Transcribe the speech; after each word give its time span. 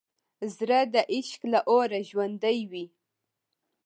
زړه 0.55 0.79
د 0.93 0.95
عشق 1.13 1.41
له 1.53 1.59
اوره 1.71 1.99
ژوندی 2.09 2.59
وي. 2.71 2.85